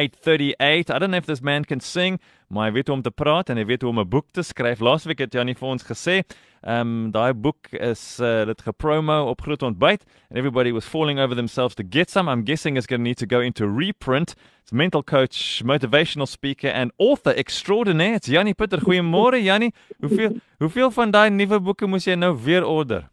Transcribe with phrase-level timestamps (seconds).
[0.00, 0.90] 838.
[0.90, 3.50] I don't know if this man can sing, maar hy weet hoe om te praat
[3.52, 4.80] en hy weet hoe om 'n boek te skryf.
[4.80, 6.22] Laasweek het Janie vir ons gesê,
[6.62, 11.18] ehm um, daai boek is uh, dit gepromo op Groot Ontbyt and everybody was falling
[11.18, 12.30] over themselves to get some.
[12.30, 14.34] I'm guessing it's going to need to go into reprint.
[14.62, 18.20] It's mental coach, motivational speaker and author extraordinaire.
[18.22, 18.80] Janie Pieter.
[18.80, 19.72] Goeiemôre Janie.
[20.00, 23.10] Hoeveel hoeveel van daai nuwe boeke moes jy nou weer order?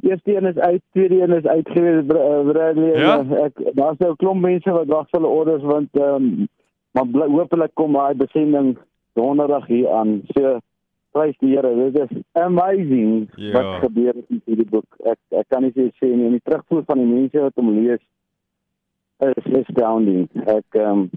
[0.00, 2.98] Eerste een is uit, tweede een is uitgewees eh, Bradley.
[2.98, 3.24] Ja?
[3.24, 6.48] Uh, Ek daar's nou 'n klomp mense wat wag vir hulle orders want ehm um,
[6.90, 8.76] maar bly, hopelik kom daai besending
[9.12, 10.22] donderdag hier aan.
[10.34, 10.58] So
[11.12, 11.90] prys die Here.
[11.92, 13.52] Dit is amazing Ja.
[13.52, 14.96] wat gebeur het met hierdie boek.
[15.04, 16.26] Ek ek kan nie sê nie.
[16.26, 18.00] En die terugvoer van die mense wat hom lees
[19.18, 20.28] is astounding.
[20.46, 21.10] Ek ehm um,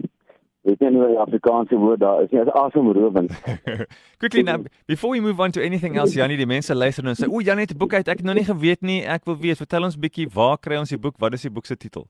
[0.69, 2.39] weet nie hoe die Afrikaanse woord daar is nie.
[2.43, 3.31] Dit is asemrowend.
[4.21, 7.27] Quickly now, before we move on to anything else, Janie, die mense luister en sê,
[7.29, 8.07] "O, Janie het 'n boek uit.
[8.07, 9.01] Ek het nog nie geweet nie.
[9.05, 9.57] Ek wil weet.
[9.57, 11.17] Vertel ons bietjie, waar kry ons die boek?
[11.19, 12.07] Wat is die boek se titel?"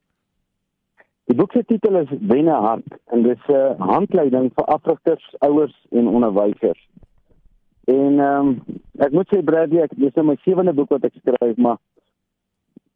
[1.30, 5.76] Die boek se titel is Wenne hart en dit is 'n handleiding vir afrigters, ouers
[5.92, 6.88] en onderwysers.
[7.86, 8.64] En ehm um,
[9.00, 11.78] ek moet sê Bradley, ek dis nou my sewende boek wat ek skryf, maar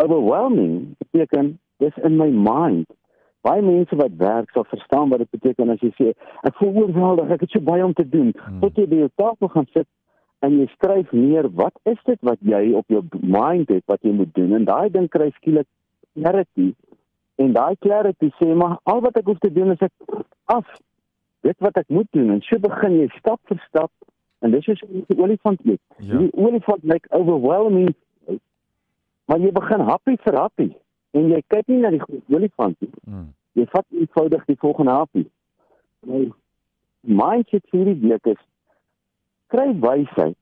[0.00, 2.86] overwhelming beteken dis in my mind.
[3.44, 6.12] Baie mense wat werk sal verstaan wat dit beteken as jy sê
[6.48, 8.32] ek voel oorweldig, ek het so baie om te doen.
[8.38, 8.60] Hmm.
[8.64, 9.88] Tot jy by jou tafel gaan sit
[10.44, 14.12] en jy skryf neer wat is dit wat jy op jou mind het wat jy
[14.16, 15.68] moet doen en daai ding kry skielik
[16.14, 16.72] clarity
[17.42, 19.92] en daai clarity sê maar al wat ek hoef te doen is ek
[20.52, 20.68] af
[21.46, 23.92] dit wat ek moet doen en so begin jy stap vir stap
[24.44, 25.80] en dis is 'n olifant eet.
[25.98, 26.18] Ja.
[26.18, 27.94] Die olifant lyk overwhelming
[29.26, 30.72] maar jy begin happie vir happie
[31.14, 32.90] en jy kyk nie na die groot olifant nie.
[33.04, 33.28] Hmm.
[33.54, 35.28] Jy vat eenvoudig die volgende happie.
[36.08, 36.24] Nou
[37.04, 38.40] mindset hierdie week is
[39.52, 40.36] kry wysheid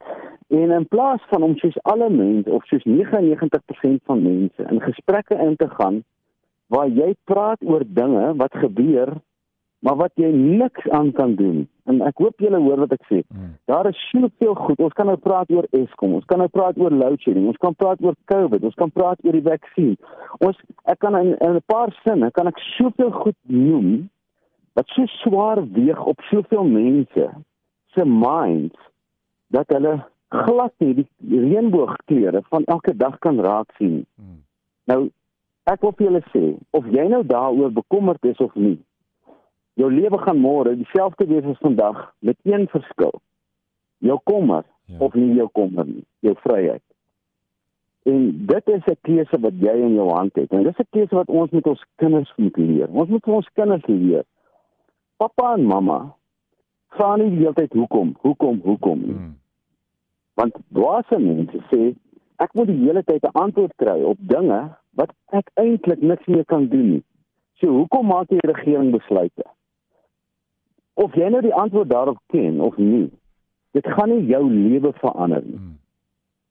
[0.53, 5.39] en in plaas van om soos alle mense of soos 99% van mense in gesprekke
[5.47, 6.03] in te gaan
[6.73, 9.17] waar jy praat oor dinge wat gebeur
[9.83, 11.65] maar wat jy niks aan kan doen.
[11.91, 13.19] En ek hoop julle hoor wat ek sê.
[13.35, 13.57] Hmm.
[13.67, 14.79] Daar is soveel goed.
[14.79, 17.75] Ons kan nou praat oor Eskom, ons kan nou praat oor load shedding, ons kan
[17.75, 19.97] praat oor COVID, ons kan praat oor die vaksin.
[20.39, 24.07] Ons ek kan in, in 'n paar sinne kan ek soveel goed noem
[24.79, 27.27] wat so swaar weeg op soveel mense
[27.95, 28.79] se minds
[29.51, 31.09] dat hulle glad nie die
[31.43, 34.07] reënboogkleure van elke dag kan raak sien.
[34.15, 34.41] Hmm.
[34.87, 35.11] Nou
[35.67, 38.79] ek wil vir julle sê of jy nou daaroor bekommerd is of nie.
[39.75, 43.21] Jou lewe gaan môre dieselfde wees as vandag met een verskil.
[43.99, 44.99] Jou kommer Ja.
[44.99, 46.83] of nie jou kommer nie, jou vryheid.
[48.03, 50.51] En dit is 'n keuse wat jy in jou hand het.
[50.53, 52.89] En dis 'n keuse wat ons met ons kinders moet leer.
[52.91, 54.25] Ons moet vir ons kinders leer.
[55.17, 56.15] Pappa en mamma
[56.89, 59.15] vra nie die hele tyd hoekom, hoekom, hoekom nie.
[59.15, 59.37] Hmm.
[60.35, 61.95] Want dwaase mense sê
[62.37, 66.45] ek moet die hele tyd 'n antwoord kry op dinge wat ek eintlik niks meer
[66.45, 67.03] kan doen nie.
[67.61, 69.45] So hoekom maak die regering besluite?
[70.95, 73.09] Of jy nou die antwoord daarop ken of nie,
[73.73, 75.57] dit gaan nie jou lewe verander nie.
[75.57, 75.79] Hmm.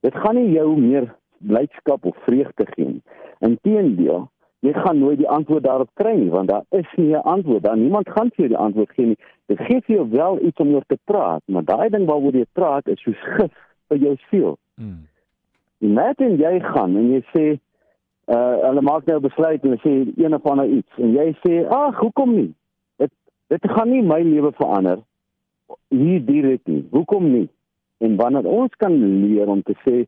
[0.02, 3.04] Dit gaan nie jou meer blydskap of vreugde gee nie.
[3.46, 4.26] Inteendeel,
[4.66, 7.64] jy gaan nooit die antwoord daarop kry nie want daar is nie 'n antwoord.
[7.64, 9.18] Daar niemand gaan vir jou die antwoord gee nie.
[9.46, 12.46] Dit gee vir jou wel iets om oor te praat, maar daai ding waaroor jy
[12.54, 13.52] praat is soos gif
[13.88, 14.58] vir jou siel.
[14.76, 15.08] Hmm.
[15.80, 17.60] Imagine jy gaan en jy sê
[18.28, 22.00] uh hulle maak nou besluit en sê een of ander iets en jy sê ag
[22.00, 22.54] hoekom nie?
[23.52, 25.02] Dit gaan nie my lewe verander
[25.92, 26.86] hier direk nie.
[26.92, 27.48] Hoekom nie?
[28.00, 30.06] En wanneer ons kan leer om te sê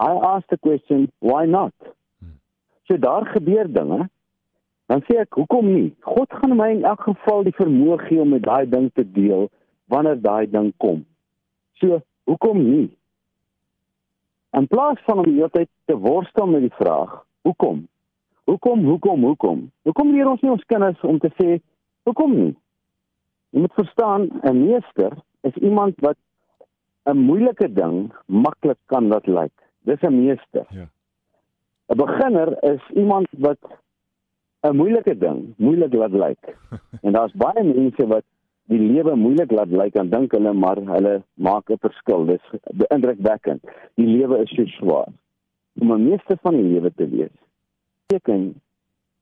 [0.00, 1.74] I asked the question why not?
[2.88, 4.08] So daar gebeur dinge.
[4.90, 5.90] Dan sê ek, hoekom nie?
[6.02, 9.46] God gaan my in elk geval die vermoë gee om met daai ding te deel
[9.92, 11.04] wanneer daai ding kom.
[11.78, 12.88] So, hoekom nie?
[14.58, 17.84] In plaas van om die hele tyd te worstel met die vraag, hoekom?
[18.50, 19.62] Hoekom, hoekom, hoekom?
[19.86, 21.60] Hoekom leer ons nie ons kinders om te sê
[22.08, 22.52] hoekom nie?
[23.50, 25.12] Jy moet verstaan, 'n meester
[25.42, 26.16] is iemand wat
[27.04, 29.52] 'n moeilike ding maklik kan laat lyk.
[29.84, 30.66] Dis 'n meester.
[30.68, 30.86] Ja.
[31.88, 33.58] 'n beginner is iemand wat
[34.62, 36.56] 'n moeilike ding moeilik laat lyk.
[37.04, 38.24] en daar's baie mense wat
[38.70, 42.26] die lewe moeilik laat lyk en dink hulle maar hulle maak 'n verskil.
[42.26, 42.44] Dis
[42.82, 43.62] beïndrukwekkend.
[43.94, 45.08] Die lewe is so swaar.
[45.80, 47.36] Om 'n meester van die lewe te wees,
[48.06, 48.60] beteken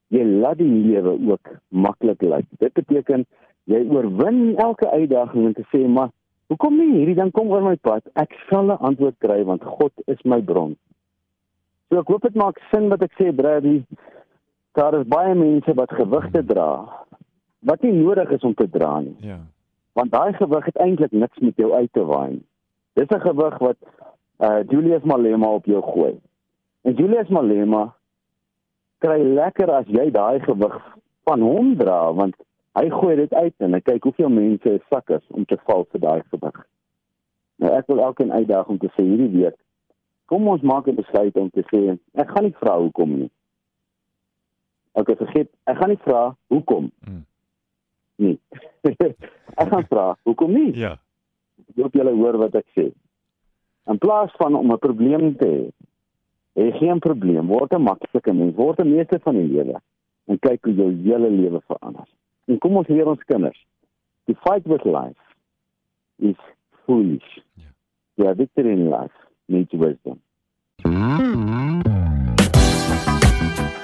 [0.09, 2.47] jy laat die lewe ook maklik lyk.
[2.59, 3.27] Dit beteken
[3.69, 6.11] jy oorwin elke uitdaging en te sê maar
[6.49, 8.07] hoekom nie hierdie ding kom oor my pad?
[8.17, 10.77] Ek sal 'n antwoord kry want God is my bron.
[11.89, 13.85] So ek hoop dit maak sin wat ek sê Bradley.
[14.77, 16.89] Daar is baie mense wat gewigte dra
[17.61, 19.17] wat nie nodig is om te dra nie.
[19.21, 19.39] Ja.
[19.93, 22.47] Want daai gewig het eintlik niks met jou uit te waai nie.
[22.95, 23.77] Dis 'n gewig wat
[24.39, 26.21] uh Julius Malema op jou gooi.
[26.83, 27.95] En Julius Malema
[28.99, 30.77] kry lekker as jy daai gewig
[31.25, 32.35] van hom dra want
[32.79, 36.01] hy gooi dit uit en hy kyk hoeveel mense is sakkers om te val vir
[36.01, 36.61] daai gewig.
[37.59, 39.59] Nou ek wil elkeen uitdaag om te sê hierdie week
[40.29, 43.31] kom ons maak 'n besluit om te sê ek gaan nie vra hoekom nie.
[44.95, 46.91] Ek het gesê ek gaan nie vra hoekom.
[47.05, 47.25] Hmm.
[48.17, 48.39] Nee.
[49.63, 50.73] ek gaan vra hoekom nie?
[50.77, 50.99] Ja.
[51.69, 52.91] Ek hoop julle hoor wat ek sê.
[53.89, 55.71] In plaas van om 'n probleem te hê,
[56.59, 59.81] hê geen probleem, word 'n maklike mens, word 'n meester van die lewe
[60.27, 62.09] en kyk hoe jou hele lewe verander.
[62.49, 63.59] En kom ons leer ons kinders.
[64.27, 65.21] The fight with life
[66.19, 66.37] is
[66.87, 67.41] foolish.
[67.57, 67.65] Ja.
[68.15, 68.37] Yeah.
[68.37, 69.15] The victory in life
[69.47, 70.21] needs wisdom.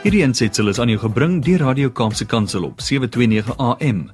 [0.05, 4.11] Hierdie ensitsel is aan jou gebring deur Radio Kaapse Kansel op 729 AM.